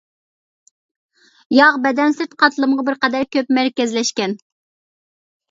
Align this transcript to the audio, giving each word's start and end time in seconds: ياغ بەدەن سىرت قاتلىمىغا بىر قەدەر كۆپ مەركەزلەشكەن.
ياغ 1.55 1.77
بەدەن 1.83 2.15
سىرت 2.15 2.33
قاتلىمىغا 2.41 2.87
بىر 2.89 2.99
قەدەر 3.05 3.29
كۆپ 3.37 3.53
مەركەزلەشكەن. 3.59 4.37